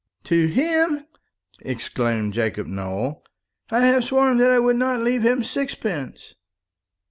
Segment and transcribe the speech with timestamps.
[0.23, 1.05] "To him!"
[1.59, 3.23] exclaimed Jacob Nowell.
[3.69, 6.33] "I have sworn that I would not leave him sixpence."